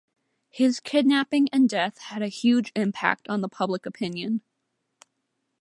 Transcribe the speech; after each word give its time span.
His 0.49 0.79
kidnapping 0.79 1.47
and 1.53 1.69
death 1.69 1.99
had 1.99 2.23
a 2.23 2.27
huge 2.27 2.71
impact 2.75 3.29
on 3.29 3.41
the 3.41 3.47
public 3.47 3.85
opinion. 3.85 4.41